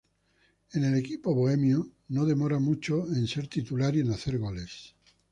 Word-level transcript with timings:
En 0.71 0.83
el 0.83 0.95
equipo 0.95 1.35
"Bohemio", 1.35 1.91
no 2.07 2.25
demora 2.25 2.57
mucho 2.57 3.05
en 3.13 3.27
ser 3.27 3.47
titular 3.47 3.95
y 3.95 3.99
en 3.99 4.09
hacer 4.09 4.39
goles. 4.39 4.95